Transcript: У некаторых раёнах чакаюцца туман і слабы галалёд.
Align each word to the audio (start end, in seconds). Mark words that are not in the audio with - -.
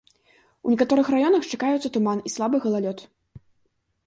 У 0.67 0.71
некаторых 0.73 1.11
раёнах 1.15 1.41
чакаюцца 1.57 1.93
туман 1.99 2.25
і 2.31 2.33
слабы 2.37 2.57
галалёд. 2.65 2.99